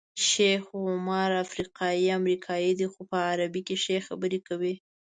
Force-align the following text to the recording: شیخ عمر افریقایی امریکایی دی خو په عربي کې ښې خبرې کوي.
شیخ 0.29 0.63
عمر 0.83 1.29
افریقایی 1.45 2.05
امریکایی 2.19 2.71
دی 2.79 2.87
خو 2.93 3.01
په 3.09 3.17
عربي 3.29 3.61
کې 3.67 3.75
ښې 3.83 3.97
خبرې 4.07 4.39
کوي. 4.47 4.73